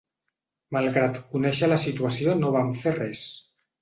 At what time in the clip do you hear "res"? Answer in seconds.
2.99-3.23